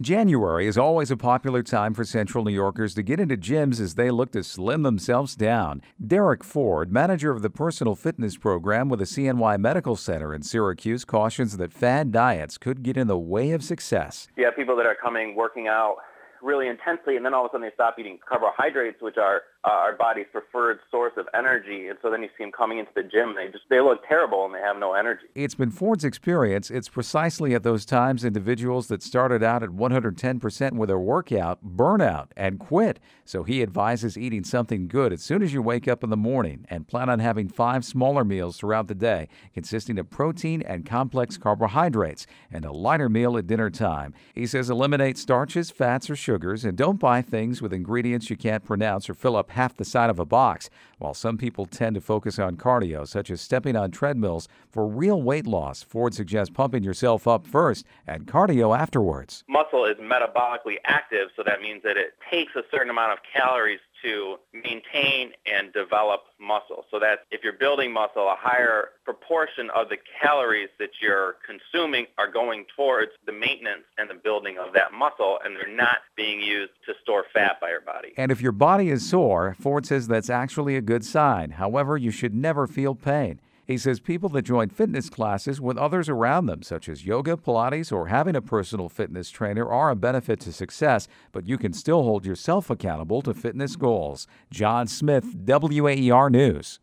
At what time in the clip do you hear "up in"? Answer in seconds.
35.88-36.10